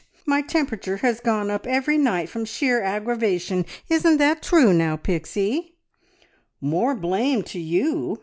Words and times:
My 0.25 0.41
temperature 0.41 0.97
has 0.97 1.19
gone 1.19 1.51
up 1.51 1.67
every 1.67 1.95
night 1.95 2.27
from 2.27 2.43
sheer 2.43 2.81
aggravation. 2.81 3.67
Isn't 3.87 4.17
that 4.17 4.41
true 4.41 4.73
now, 4.73 4.95
Pixie?" 4.97 5.75
"More 6.59 6.95
blame 6.95 7.43
to, 7.43 7.59
you!" 7.59 8.17